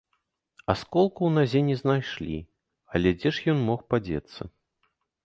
[0.73, 2.37] Асколку ў назе не знайшлі,
[2.93, 4.41] а дзе ж ён мог падзецца?